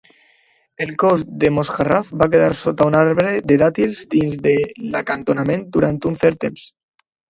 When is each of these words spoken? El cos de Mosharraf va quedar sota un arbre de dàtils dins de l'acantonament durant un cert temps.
El 0.85 0.95
cos 1.03 1.25
de 1.43 1.51
Mosharraf 1.57 2.09
va 2.23 2.29
quedar 2.37 2.49
sota 2.63 2.89
un 2.93 2.99
arbre 3.03 3.37
de 3.53 3.61
dàtils 3.67 4.03
dins 4.17 4.43
de 4.49 4.59
l'acantonament 4.97 5.71
durant 5.81 6.05
un 6.15 6.23
cert 6.27 6.47
temps. 6.47 6.71